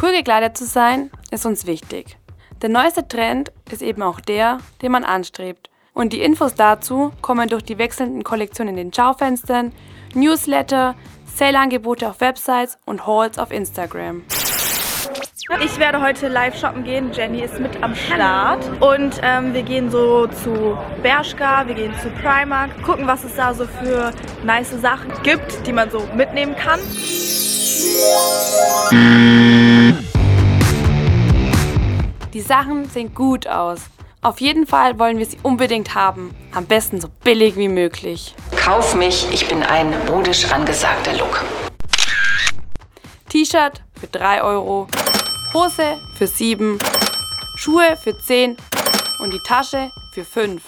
Cool 0.00 0.12
gekleidet 0.12 0.56
zu 0.56 0.64
sein 0.64 1.10
ist 1.32 1.44
uns 1.44 1.66
wichtig. 1.66 2.18
Der 2.62 2.68
neueste 2.68 3.08
Trend 3.08 3.50
ist 3.72 3.82
eben 3.82 4.02
auch 4.02 4.20
der, 4.20 4.58
den 4.80 4.92
man 4.92 5.02
anstrebt. 5.02 5.70
Und 5.92 6.12
die 6.12 6.22
Infos 6.22 6.54
dazu 6.54 7.12
kommen 7.20 7.48
durch 7.48 7.64
die 7.64 7.78
wechselnden 7.78 8.22
Kollektionen 8.22 8.78
in 8.78 8.90
den 8.90 8.92
Schaufenstern, 8.92 9.72
Newsletter, 10.14 10.94
Sale-Angebote 11.34 12.08
auf 12.08 12.20
Websites 12.20 12.78
und 12.84 13.08
Hauls 13.08 13.38
auf 13.38 13.50
Instagram. 13.50 14.22
Ich 15.64 15.78
werde 15.80 16.00
heute 16.00 16.28
live 16.28 16.56
shoppen 16.56 16.84
gehen. 16.84 17.10
Jenny 17.12 17.40
ist 17.40 17.58
mit 17.58 17.82
am 17.82 17.96
Start. 17.96 18.64
Und 18.80 19.18
ähm, 19.22 19.52
wir 19.52 19.62
gehen 19.62 19.90
so 19.90 20.28
zu 20.28 20.78
Bershka, 21.02 21.66
wir 21.66 21.74
gehen 21.74 21.94
zu 22.00 22.10
Primark, 22.10 22.70
gucken, 22.84 23.08
was 23.08 23.24
es 23.24 23.34
da 23.34 23.52
so 23.52 23.66
für 23.66 24.12
nice 24.44 24.70
Sachen 24.80 25.10
gibt, 25.24 25.66
die 25.66 25.72
man 25.72 25.90
so 25.90 26.06
mitnehmen 26.14 26.54
kann. 26.54 26.78
Die 32.38 32.44
Sachen 32.44 32.88
sehen 32.88 33.16
gut 33.16 33.48
aus. 33.48 33.80
Auf 34.22 34.40
jeden 34.40 34.64
Fall 34.64 34.96
wollen 35.00 35.18
wir 35.18 35.26
sie 35.26 35.38
unbedingt 35.42 35.96
haben. 35.96 36.32
Am 36.54 36.66
besten 36.66 37.00
so 37.00 37.08
billig 37.24 37.56
wie 37.56 37.66
möglich. 37.66 38.32
Kauf 38.54 38.94
mich, 38.94 39.26
ich 39.32 39.48
bin 39.48 39.64
ein 39.64 39.92
modisch 40.06 40.48
angesagter 40.52 41.14
Look. 41.14 41.44
T-Shirt 43.28 43.82
für 43.98 44.06
3 44.06 44.44
Euro, 44.44 44.86
Hose 45.52 45.96
für 46.16 46.28
7, 46.28 46.78
Schuhe 47.56 47.98
für 48.04 48.16
10 48.16 48.56
und 49.18 49.34
die 49.34 49.42
Tasche 49.44 49.90
für 50.14 50.24
5. 50.24 50.62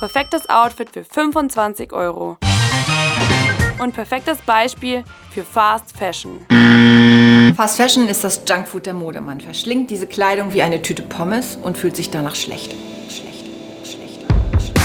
Perfektes 0.00 0.50
Outfit 0.50 0.90
für 0.90 1.04
25 1.04 1.92
Euro. 1.92 2.36
Und 3.78 3.94
perfektes 3.94 4.38
Beispiel 4.38 5.04
für 5.30 5.44
Fast 5.44 5.96
Fashion. 5.96 6.44
Fast 7.56 7.76
Fashion 7.76 8.08
ist 8.08 8.24
das 8.24 8.42
Junkfood 8.48 8.84
der 8.84 8.94
Mode. 8.94 9.20
Man 9.20 9.40
verschlingt 9.40 9.88
diese 9.88 10.08
Kleidung 10.08 10.52
wie 10.54 10.62
eine 10.62 10.82
Tüte 10.82 11.02
Pommes 11.02 11.54
und 11.54 11.78
fühlt 11.78 11.94
sich 11.94 12.10
danach 12.10 12.34
schlecht. 12.34 12.74
Schlecht, 13.08 13.46
schlecht, 13.84 14.22
schlecht. 14.58 14.84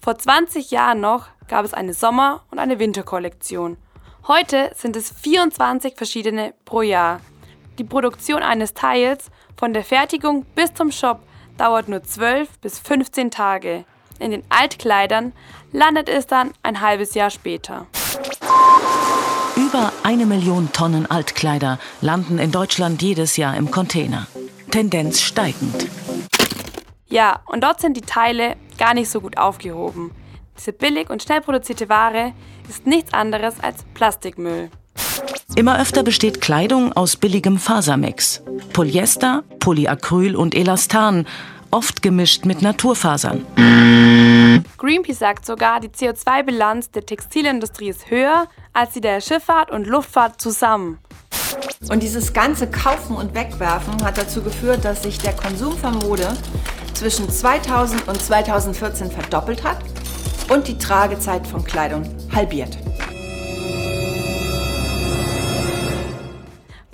Vor 0.00 0.16
20 0.16 0.70
Jahren 0.70 1.00
noch 1.00 1.26
gab 1.48 1.64
es 1.64 1.74
eine 1.74 1.92
Sommer- 1.92 2.44
und 2.52 2.60
eine 2.60 2.78
Winterkollektion. 2.78 3.78
Heute 4.28 4.70
sind 4.76 4.94
es 4.94 5.10
24 5.10 5.94
verschiedene 5.96 6.54
pro 6.64 6.82
Jahr. 6.82 7.20
Die 7.78 7.84
Produktion 7.84 8.44
eines 8.44 8.72
Teils 8.72 9.30
von 9.56 9.72
der 9.72 9.82
Fertigung 9.82 10.44
bis 10.54 10.72
zum 10.72 10.92
Shop 10.92 11.18
dauert 11.58 11.88
nur 11.88 12.04
12 12.04 12.60
bis 12.60 12.78
15 12.78 13.32
Tage. 13.32 13.84
In 14.20 14.30
den 14.30 14.44
Altkleidern 14.50 15.32
landet 15.72 16.08
es 16.08 16.28
dann 16.28 16.52
ein 16.62 16.80
halbes 16.80 17.14
Jahr 17.14 17.30
später. 17.30 17.86
Über 19.76 19.92
eine 20.04 20.24
Million 20.24 20.72
Tonnen 20.72 21.04
Altkleider 21.04 21.78
landen 22.00 22.38
in 22.38 22.50
Deutschland 22.50 23.02
jedes 23.02 23.36
Jahr 23.36 23.54
im 23.58 23.70
Container. 23.70 24.26
Tendenz 24.70 25.20
steigend. 25.20 25.86
Ja, 27.08 27.40
und 27.44 27.62
dort 27.62 27.82
sind 27.82 27.94
die 27.94 28.00
Teile 28.00 28.56
gar 28.78 28.94
nicht 28.94 29.10
so 29.10 29.20
gut 29.20 29.36
aufgehoben. 29.36 30.12
Diese 30.56 30.72
billig 30.72 31.10
und 31.10 31.22
schnell 31.22 31.42
produzierte 31.42 31.90
Ware 31.90 32.32
ist 32.70 32.86
nichts 32.86 33.12
anderes 33.12 33.60
als 33.60 33.84
Plastikmüll. 33.92 34.70
Immer 35.56 35.78
öfter 35.78 36.02
besteht 36.02 36.40
Kleidung 36.40 36.94
aus 36.94 37.16
billigem 37.16 37.58
Fasermix. 37.58 38.42
Polyester, 38.72 39.44
Polyacryl 39.58 40.36
und 40.36 40.54
Elastan, 40.54 41.26
oft 41.70 42.00
gemischt 42.00 42.46
mit 42.46 42.62
Naturfasern. 42.62 43.44
Greenpeace 44.78 45.18
sagt 45.18 45.44
sogar, 45.44 45.80
die 45.80 45.88
CO2-Bilanz 45.88 46.90
der 46.92 47.04
Textilindustrie 47.04 47.88
ist 47.88 48.10
höher 48.10 48.48
als 48.76 48.92
die 48.92 49.00
der 49.00 49.20
Schifffahrt 49.22 49.70
und 49.70 49.86
Luftfahrt 49.86 50.40
zusammen. 50.40 50.98
Und 51.88 52.02
dieses 52.02 52.32
ganze 52.32 52.70
Kaufen 52.70 53.16
und 53.16 53.34
Wegwerfen 53.34 54.04
hat 54.04 54.18
dazu 54.18 54.42
geführt, 54.42 54.84
dass 54.84 55.02
sich 55.02 55.18
der 55.18 55.32
Konsum 55.32 55.76
von 55.78 55.98
Mode 55.98 56.36
zwischen 56.92 57.30
2000 57.30 58.06
und 58.06 58.20
2014 58.20 59.10
verdoppelt 59.10 59.64
hat 59.64 59.78
und 60.50 60.68
die 60.68 60.76
Tragezeit 60.76 61.46
von 61.46 61.64
Kleidung 61.64 62.02
halbiert. 62.34 62.76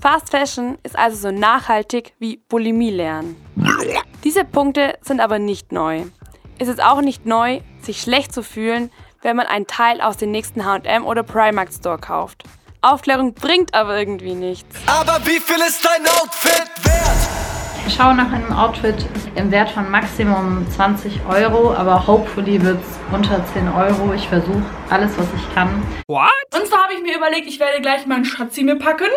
Fast 0.01 0.31
Fashion 0.31 0.79
ist 0.83 0.97
also 0.97 1.29
so 1.29 1.31
nachhaltig 1.31 2.15
wie 2.19 2.37
Bulimie 2.49 2.91
lernen. 2.91 3.37
Diese 4.25 4.45
Punkte 4.45 4.99
sind 5.03 5.21
aber 5.21 5.39
nicht 5.39 5.73
neu. 5.73 6.05
Es 6.63 6.69
ist 6.69 6.81
auch 6.81 7.01
nicht 7.01 7.27
neu, 7.27 7.61
sich 7.81 8.01
schlecht 8.01 8.33
zu 8.33 8.45
fühlen, 8.45 8.93
wenn 9.21 9.35
man 9.35 9.49
einen 9.49 9.67
Teil 9.67 10.01
aus 10.01 10.17
dem 10.17 10.31
nächsten 10.31 10.65
H&M 10.65 11.05
oder 11.05 11.25
Primark 11.25 11.73
Store 11.73 11.99
kauft. 11.99 12.45
Aufklärung 12.83 13.35
bringt 13.35 13.75
aber 13.75 13.99
irgendwie 13.99 14.37
nichts. 14.37 14.77
Aber 14.87 15.19
wie 15.27 15.41
viel 15.41 15.57
ist 15.57 15.85
dein 15.85 16.07
Outfit 16.07 16.71
wert? 16.85 17.85
Ich 17.85 17.97
schaue 17.97 18.15
nach 18.15 18.31
einem 18.31 18.53
Outfit 18.53 18.95
im 19.35 19.51
Wert 19.51 19.71
von 19.71 19.91
Maximum 19.91 20.65
20 20.71 21.27
Euro, 21.29 21.75
aber 21.75 22.07
hopefully 22.07 22.63
wird 22.63 22.79
es 22.79 23.13
unter 23.13 23.45
10 23.45 23.69
Euro. 23.69 24.13
Ich 24.15 24.29
versuche 24.29 24.63
alles, 24.89 25.19
was 25.19 25.27
ich 25.37 25.55
kann. 25.57 25.83
What? 26.07 26.31
Und 26.55 26.69
zwar 26.69 26.85
habe 26.85 26.95
ich 26.95 27.03
mir 27.03 27.17
überlegt, 27.17 27.49
ich 27.49 27.59
werde 27.59 27.81
gleich 27.81 28.07
meinen 28.07 28.25
Schatzi 28.25 28.63
mir 28.63 28.77
packen 28.77 29.11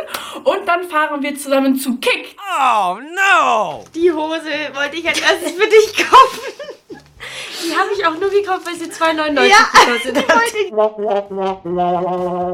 und 0.46 0.68
dann 0.68 0.84
fahren 0.86 1.22
wir 1.22 1.38
zusammen 1.38 1.76
zu 1.76 1.98
Kick. 1.98 2.36
Oh 2.60 2.96
no! 2.96 3.86
Die 3.94 4.12
Hose 4.12 4.50
wollte 4.74 4.96
ich 4.96 5.08
als 5.08 5.22
erstes 5.22 5.52
für 5.52 5.70
dich 5.70 6.08
kaufen. 6.10 6.75
Die 7.66 7.76
habe 7.76 7.90
ich 7.94 8.06
auch 8.06 8.20
nur 8.20 8.30
gekauft, 8.30 8.68
weil 8.68 8.76
sie 8.76 8.86
2,99 8.86 9.44
ja, 9.46 9.58
gekostet 9.74 10.18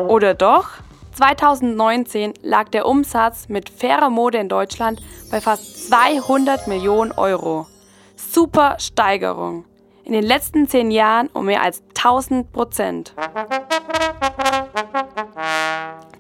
Oder 0.10 0.34
doch? 0.34 0.70
2019 1.14 2.34
lag 2.42 2.70
der 2.70 2.86
Umsatz 2.86 3.50
mit 3.50 3.70
fairer 3.70 4.10
Mode 4.10 4.38
in 4.38 4.48
Deutschland 4.48 5.02
bei 5.30 5.42
fast 5.42 5.90
200 5.90 6.68
Millionen 6.68 7.12
Euro. 7.12 7.68
Super 8.16 8.78
Steigerung. 8.80 9.66
In 10.06 10.14
den 10.14 10.24
letzten 10.24 10.68
zehn 10.68 10.90
Jahren 10.90 11.28
um 11.34 11.46
mehr 11.46 11.62
als 11.62 11.84
1000 11.90 12.52
Prozent. 12.52 13.14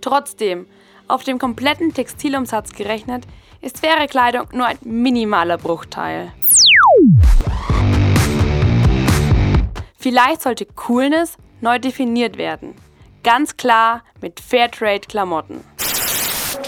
Trotzdem, 0.01 0.67
auf 1.07 1.23
dem 1.23 1.39
kompletten 1.39 1.93
Textilumsatz 1.93 2.73
gerechnet, 2.73 3.25
ist 3.61 3.79
faire 3.79 4.07
Kleidung 4.07 4.47
nur 4.53 4.65
ein 4.65 4.77
minimaler 4.81 5.57
Bruchteil. 5.57 6.31
Vielleicht 10.01 10.41
sollte 10.41 10.65
Coolness 10.65 11.37
neu 11.61 11.77
definiert 11.77 12.37
werden. 12.37 12.75
Ganz 13.23 13.55
klar 13.55 14.03
mit 14.19 14.39
Fairtrade-Klamotten. 14.39 15.63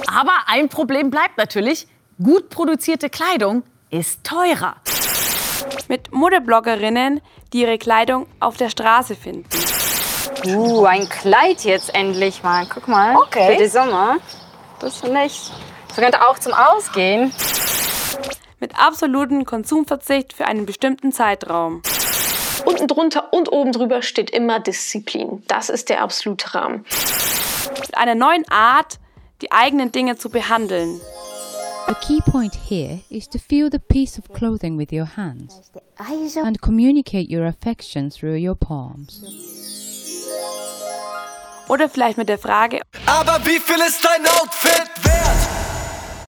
Aber 0.08 0.34
ein 0.46 0.70
Problem 0.70 1.10
bleibt 1.10 1.38
natürlich. 1.38 1.88
Gut 2.22 2.50
produzierte 2.50 3.10
Kleidung 3.10 3.64
ist 3.90 4.24
teurer. 4.24 4.76
Mit 5.88 6.14
Modebloggerinnen, 6.14 7.22
die 7.52 7.62
ihre 7.62 7.80
Kleidung 7.80 8.28
auf 8.40 8.58
der 8.58 8.70
Straße 8.70 9.16
finden. 9.16 9.50
Uh, 10.46 10.86
ein 10.86 11.10
Kleid 11.10 11.64
jetzt 11.64 11.94
endlich 11.96 12.44
mal. 12.44 12.68
Guck 12.72 12.88
mal. 12.88 13.16
Okay. 13.16 13.54
Für 13.54 13.58
den 13.58 13.70
Sommer. 13.70 14.18
Das 14.80 14.98
finde 14.98 15.24
ich. 15.26 15.52
Das 15.88 15.98
könnte 15.98 16.28
auch 16.28 16.38
zum 16.38 16.54
Ausgehen. 16.54 17.34
Mit 18.60 18.80
absolutem 18.80 19.46
Konsumverzicht 19.46 20.34
für 20.34 20.46
einen 20.46 20.68
bestimmten 20.68 21.12
Zeitraum. 21.12 21.82
Unten 22.66 22.88
drunter 22.88 23.34
und 23.34 23.52
oben 23.52 23.72
drüber 23.72 24.02
steht 24.02 24.30
immer 24.30 24.60
Disziplin. 24.60 25.44
Das 25.48 25.70
ist 25.70 25.90
der 25.90 26.02
absolute 26.02 26.54
Rahmen. 26.54 26.86
Mit 27.80 27.98
einer 27.98 28.16
neuen 28.16 28.48
Art, 28.50 29.00
die 29.42 29.52
eigenen 29.52 29.92
Dinge 29.92 30.16
zu 30.16 30.30
behandeln. 30.30 31.00
The 31.88 31.96
key 31.96 32.22
point 32.22 32.56
here 32.56 33.02
is 33.10 33.28
to 33.30 33.38
feel 33.38 33.70
the 33.70 33.80
piece 33.80 34.18
of 34.18 34.32
clothing 34.34 34.78
with 34.78 34.94
your 34.94 35.06
hands 35.18 35.62
and 36.42 36.62
communicate 36.62 37.30
your 37.30 37.46
affection 37.46 38.10
through 38.10 38.38
your 38.38 38.56
palms. 38.56 39.22
Oder 41.68 41.90
vielleicht 41.90 42.18
mit 42.18 42.30
der 42.30 42.38
Frage, 42.38 42.82
aber 43.06 43.46
wie 43.46 43.60
viel 43.60 43.80
ist 43.86 44.04
dein 44.04 44.26
Outfit? 44.28 45.03